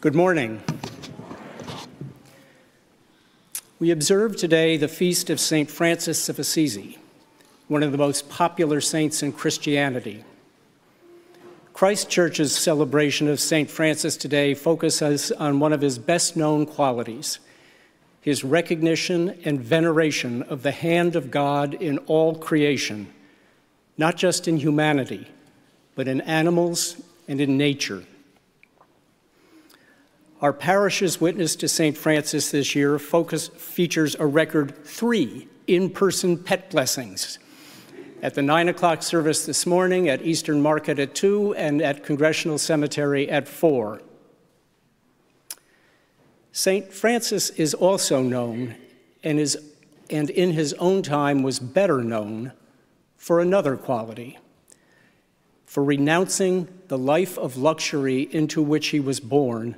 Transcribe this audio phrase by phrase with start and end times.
[0.00, 0.62] Good morning.
[3.78, 5.68] We observe today the feast of St.
[5.70, 6.98] Francis of Assisi,
[7.66, 10.24] one of the most popular saints in Christianity.
[11.72, 13.68] Christ Church's celebration of St.
[13.68, 17.38] Francis today focuses on one of his best known qualities
[18.20, 23.12] his recognition and veneration of the hand of God in all creation,
[23.98, 25.26] not just in humanity,
[25.96, 28.04] but in animals and in nature.
[30.42, 31.96] Our parish's witness to St.
[31.96, 37.38] Francis this year focus, features a record three in person pet blessings
[38.22, 42.58] at the 9 o'clock service this morning, at Eastern Market at 2, and at Congressional
[42.58, 44.02] Cemetery at 4.
[46.50, 46.92] St.
[46.92, 48.74] Francis is also known
[49.22, 49.56] and, is,
[50.10, 52.50] and in his own time was better known
[53.16, 54.38] for another quality
[55.66, 59.76] for renouncing the life of luxury into which he was born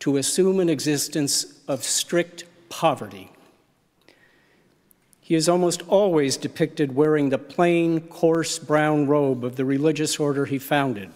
[0.00, 3.30] to assume an existence of strict poverty.
[5.20, 10.46] He is almost always depicted wearing the plain, coarse brown robe of the religious order
[10.46, 11.10] he founded.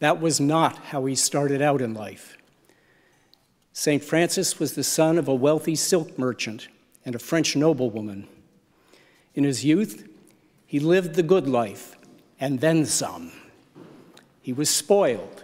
[0.00, 2.36] That was not how he started out in life.
[3.72, 4.02] St.
[4.02, 6.68] Francis was the son of a wealthy silk merchant
[7.04, 8.26] and a French noblewoman.
[9.34, 10.08] In his youth,
[10.66, 11.96] he lived the good life
[12.40, 13.30] and then some.
[14.42, 15.41] He was spoiled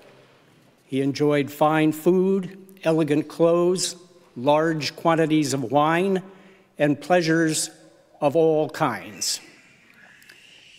[0.89, 3.95] he enjoyed fine food, elegant clothes,
[4.37, 6.23] large quantities of wine,
[6.79, 7.69] and pleasures
[8.23, 9.39] of all kinds.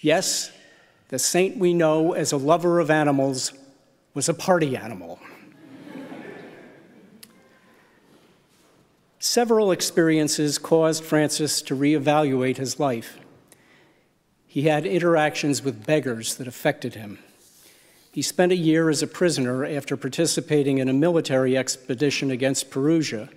[0.01, 0.51] Yes,
[1.09, 3.53] the saint we know as a lover of animals
[4.15, 5.19] was a party animal.
[9.19, 13.19] Several experiences caused Francis to reevaluate his life.
[14.47, 17.19] He had interactions with beggars that affected him.
[18.11, 23.29] He spent a year as a prisoner after participating in a military expedition against Perugia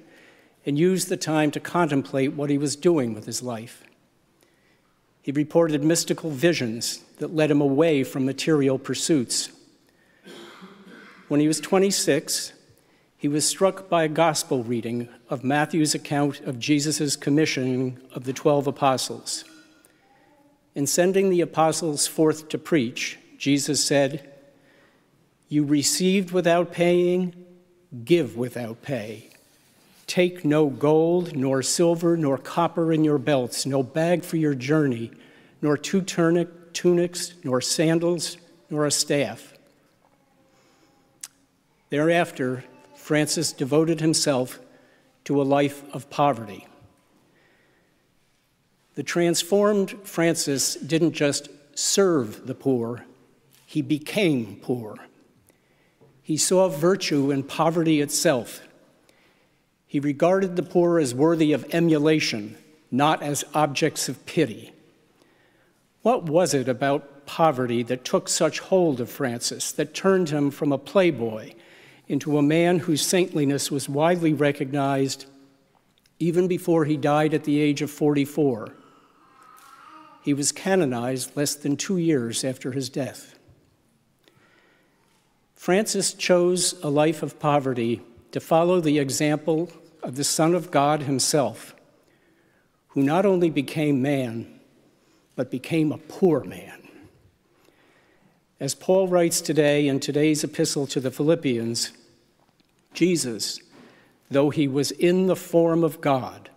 [0.64, 3.84] and used the time to contemplate what he was doing with his life.
[5.20, 9.50] He reported mystical visions that led him away from material pursuits.
[11.28, 12.52] When he was 26,
[13.16, 18.32] he was struck by a gospel reading of Matthew's account of Jesus' commissioning of the
[18.32, 19.44] 12 apostles.
[20.74, 24.31] In sending the apostles forth to preach, Jesus said,
[25.52, 27.34] you received without paying,
[28.06, 29.28] give without pay.
[30.06, 35.10] Take no gold, nor silver, nor copper in your belts, no bag for your journey,
[35.60, 38.38] nor two tunic, tunics, nor sandals,
[38.70, 39.52] nor a staff.
[41.90, 42.64] Thereafter,
[42.96, 44.58] Francis devoted himself
[45.24, 46.66] to a life of poverty.
[48.94, 53.04] The transformed Francis didn't just serve the poor,
[53.66, 54.96] he became poor.
[56.22, 58.62] He saw virtue in poverty itself.
[59.86, 62.56] He regarded the poor as worthy of emulation,
[62.90, 64.72] not as objects of pity.
[66.02, 70.72] What was it about poverty that took such hold of Francis, that turned him from
[70.72, 71.52] a playboy
[72.08, 75.26] into a man whose saintliness was widely recognized
[76.18, 78.72] even before he died at the age of 44?
[80.22, 83.38] He was canonized less than two years after his death.
[85.62, 88.02] Francis chose a life of poverty
[88.32, 89.70] to follow the example
[90.02, 91.76] of the Son of God himself,
[92.88, 94.58] who not only became man,
[95.36, 96.82] but became a poor man.
[98.58, 101.92] As Paul writes today in today's epistle to the Philippians,
[102.92, 103.60] Jesus,
[104.32, 106.50] though he was in the form of God,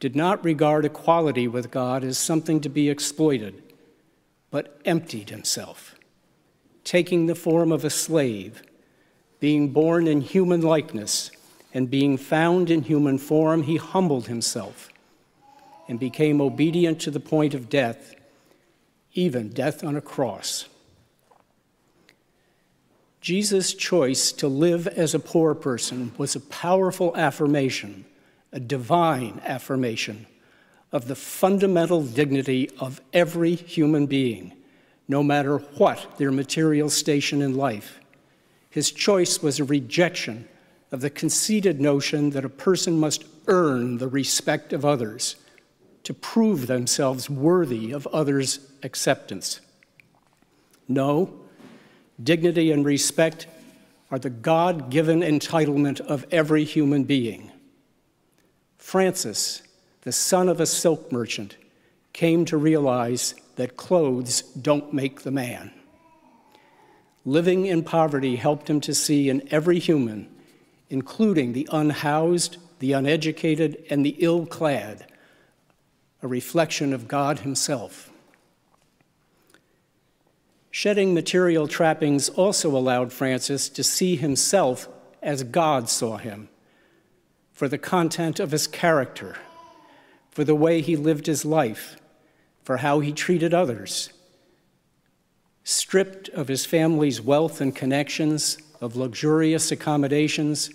[0.00, 3.62] did not regard equality with God as something to be exploited,
[4.50, 5.94] but emptied himself
[6.88, 8.62] taking the form of a slave,
[9.40, 11.30] being born in human likeness,
[11.74, 14.88] and being found in human form, he humbled himself
[15.86, 18.14] and became obedient to the point of death,
[19.12, 20.66] even death on a cross.
[23.20, 28.06] Jesus' choice to live as a poor person was a powerful affirmation,
[28.50, 30.26] a divine affirmation
[30.90, 34.54] of the fundamental dignity of every human being
[35.08, 37.98] no matter what their material station in life.
[38.70, 40.46] His choice was a rejection
[40.92, 45.36] of the conceited notion that a person must earn the respect of others
[46.04, 49.60] to prove themselves worthy of others' acceptance.
[50.86, 51.40] No,
[52.22, 53.46] dignity and respect
[54.10, 57.52] are the God given entitlement of every human being.
[58.78, 59.62] Francis,
[60.02, 61.56] the son of a silk merchant,
[62.14, 65.72] came to realize that clothes don't make the man.
[67.24, 70.28] Living in poverty helped him to see in every human,
[70.88, 75.06] including the unhoused, the uneducated, and the ill clad,
[76.22, 78.12] a reflection of God Himself.
[80.70, 84.88] Shedding material trappings also allowed Francis to see himself
[85.20, 86.48] as God saw him,
[87.52, 89.36] for the content of his character,
[90.30, 91.96] for the way he lived his life,
[92.68, 94.10] for how he treated others
[95.64, 100.68] stripped of his family's wealth and connections, of luxurious accommodations,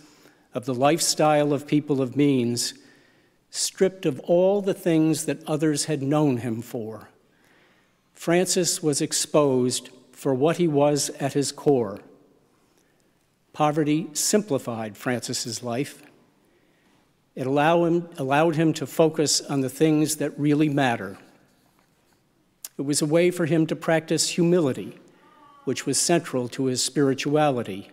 [0.56, 2.74] of the lifestyle of people of means,
[3.52, 7.10] stripped of all the things that others had known him for.
[8.16, 12.00] Francis was exposed for what he was at his core.
[13.52, 16.02] Poverty simplified Francis's life.
[17.36, 21.20] It allowed him, allowed him to focus on the things that really matter
[22.78, 24.98] it was a way for him to practice humility,
[25.66, 27.90] which was central to his spirituality.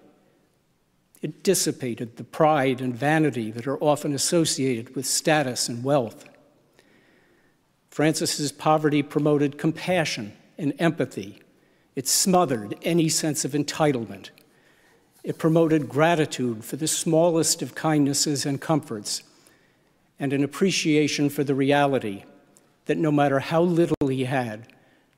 [1.22, 6.24] It dissipated the pride and vanity that are often associated with status and wealth.
[7.90, 11.42] Francis's poverty promoted compassion and empathy.
[11.94, 14.30] It smothered any sense of entitlement.
[15.22, 19.22] It promoted gratitude for the smallest of kindnesses and comforts,
[20.18, 22.24] and an appreciation for the reality
[22.86, 23.99] that no matter how little
[24.30, 24.66] had,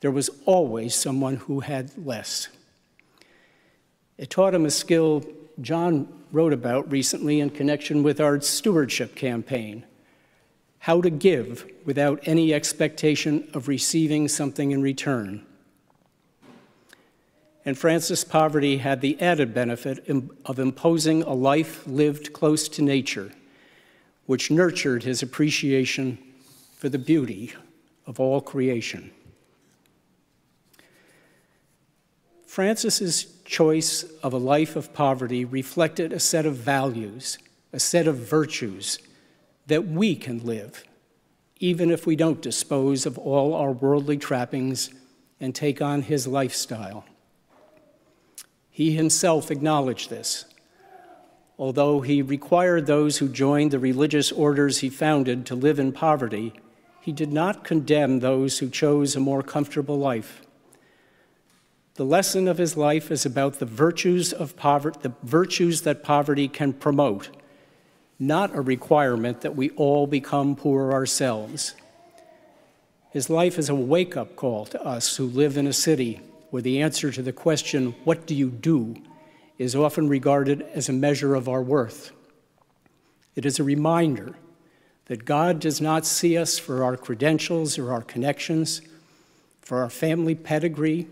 [0.01, 2.49] there was always someone who had less.
[4.19, 5.25] It taught him a skill
[5.61, 9.85] John wrote about recently in connection with our stewardship campaign
[10.81, 15.47] how to give without any expectation of receiving something in return.
[17.65, 20.05] And Francis Poverty had the added benefit
[20.45, 23.31] of imposing a life lived close to nature,
[24.27, 26.19] which nurtured his appreciation
[26.75, 27.53] for the beauty
[28.07, 29.11] of all creation.
[32.47, 37.39] Francis's choice of a life of poverty reflected a set of values,
[37.73, 38.99] a set of virtues
[39.69, 40.85] that we can live,
[41.61, 44.91] even if we don't dispose of all our worldly trappings
[45.41, 47.05] and take on his lifestyle.
[48.71, 50.45] He himself acknowledged this.
[51.59, 56.53] Although he required those who joined the religious orders he founded to live in poverty,
[57.03, 60.41] he did not condemn those who chose a more comfortable life.
[61.95, 66.47] The lesson of his life is about the virtues of poverty, the virtues that poverty
[66.47, 67.29] can promote,
[68.21, 71.75] not a requirement that we all become poor ourselves.
[73.11, 76.21] His life is a wake up call to us who live in a city
[76.51, 78.95] where the answer to the question, What do you do?
[79.59, 82.13] is often regarded as a measure of our worth.
[83.35, 84.37] It is a reminder
[85.07, 88.83] that God does not see us for our credentials or our connections,
[89.61, 91.07] for our family pedigree,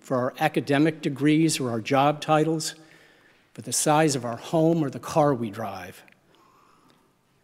[0.00, 2.74] for our academic degrees or our job titles,
[3.52, 6.02] for the size of our home or the car we drive.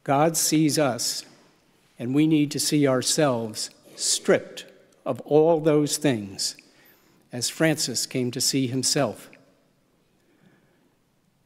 [0.04, 1.24] God sees us,
[1.98, 4.66] and we need to see ourselves stripped
[5.04, 6.56] of all those things,
[7.32, 9.30] as Francis came to see himself.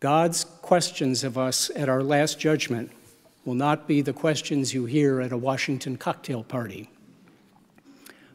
[0.00, 2.90] God's questions of us at our last judgment
[3.44, 6.90] will not be the questions you hear at a Washington cocktail party.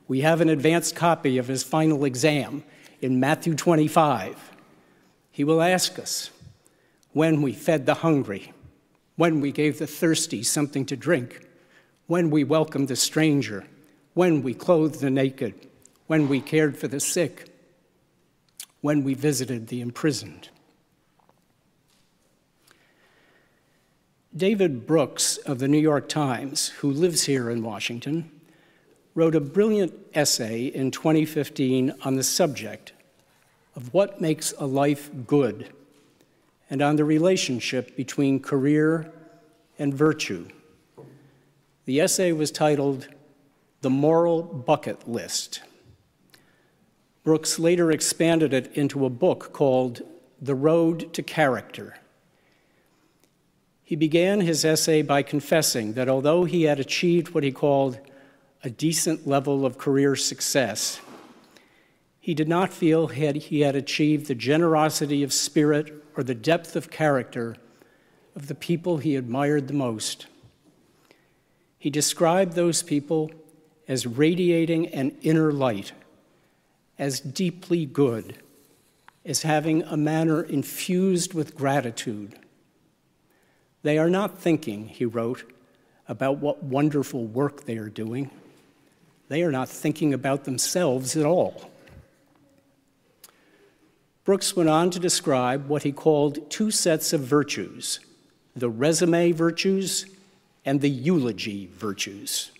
[0.07, 2.63] We have an advanced copy of his final exam
[3.01, 4.51] in Matthew 25.
[5.31, 6.31] He will ask us
[7.13, 8.53] when we fed the hungry,
[9.15, 11.47] when we gave the thirsty something to drink,
[12.07, 13.65] when we welcomed the stranger,
[14.13, 15.53] when we clothed the naked,
[16.07, 17.53] when we cared for the sick,
[18.81, 20.49] when we visited the imprisoned.
[24.35, 28.29] David Brooks of the New York Times, who lives here in Washington,
[29.15, 32.93] wrote a brilliant essay in 2015 on the subject
[33.75, 35.73] of what makes a life good
[36.69, 39.11] and on the relationship between career
[39.79, 40.47] and virtue.
[41.85, 43.07] The essay was titled
[43.81, 45.61] The Moral Bucket List.
[47.23, 50.03] Brooks later expanded it into a book called
[50.39, 51.95] The Road to Character.
[53.89, 57.97] He began his essay by confessing that although he had achieved what he called
[58.63, 61.01] a decent level of career success,
[62.19, 66.91] he did not feel he had achieved the generosity of spirit or the depth of
[66.91, 67.55] character
[68.35, 70.27] of the people he admired the most.
[71.79, 73.31] He described those people
[73.87, 75.93] as radiating an inner light,
[76.99, 78.37] as deeply good,
[79.25, 82.37] as having a manner infused with gratitude.
[83.81, 85.43] They are not thinking, he wrote,
[86.07, 88.29] about what wonderful work they are doing.
[89.27, 91.71] They are not thinking about themselves at all.
[94.25, 97.99] Brooks went on to describe what he called two sets of virtues
[98.55, 100.05] the resume virtues
[100.65, 102.51] and the eulogy virtues.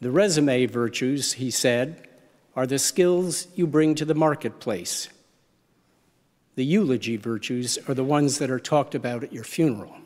[0.00, 2.06] The resume virtues, he said,
[2.54, 5.08] are the skills you bring to the marketplace.
[6.56, 9.96] The eulogy virtues are the ones that are talked about at your funeral.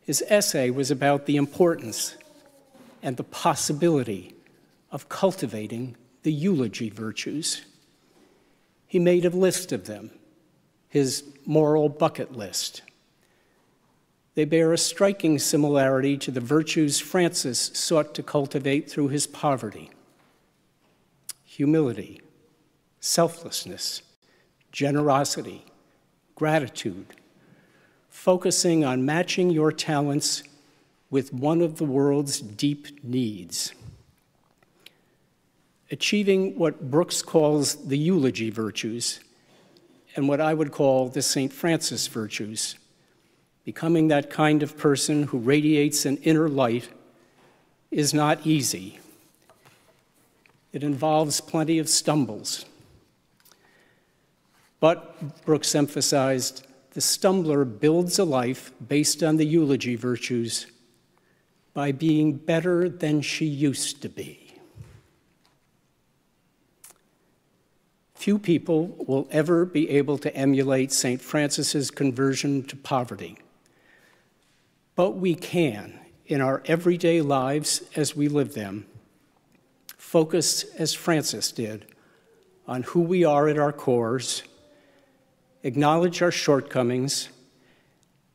[0.00, 2.16] His essay was about the importance
[3.02, 4.34] and the possibility
[4.90, 7.62] of cultivating the eulogy virtues.
[8.86, 10.10] He made a list of them,
[10.88, 12.82] his moral bucket list.
[14.34, 19.90] They bear a striking similarity to the virtues Francis sought to cultivate through his poverty
[21.44, 22.18] humility,
[22.98, 24.00] selflessness,
[24.72, 25.64] generosity,
[26.34, 27.06] gratitude,
[28.08, 30.42] focusing on matching your talents
[31.10, 33.72] with one of the world's deep needs.
[35.90, 39.20] Achieving what Brooks calls the eulogy virtues
[40.16, 41.52] and what I would call the St.
[41.52, 42.76] Francis virtues
[43.64, 46.88] Becoming that kind of person who radiates an inner light
[47.92, 48.98] is not easy.
[50.72, 52.64] It involves plenty of stumbles.
[54.82, 60.66] But, Brooks emphasized, the stumbler builds a life based on the eulogy virtues
[61.72, 64.56] by being better than she used to be.
[68.16, 71.20] Few people will ever be able to emulate St.
[71.20, 73.38] Francis's conversion to poverty.
[74.96, 78.86] But we can, in our everyday lives as we live them,
[79.96, 81.86] focus as Francis did
[82.66, 84.42] on who we are at our cores,
[85.62, 87.28] acknowledge our shortcomings,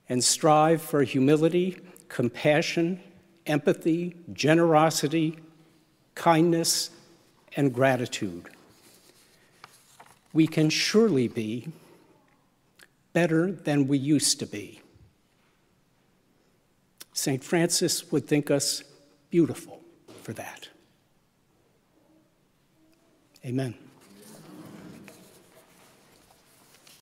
[0.10, 3.02] and strive for humility, compassion,
[3.46, 5.38] empathy, generosity,
[6.16, 6.90] kindness,
[7.56, 8.48] and gratitude.
[10.34, 11.70] We can surely be
[13.14, 14.82] better than we used to be.
[17.14, 17.44] St.
[17.44, 18.84] Francis would think us
[19.32, 19.82] beautiful
[20.22, 20.70] for that.
[23.44, 23.74] Amen.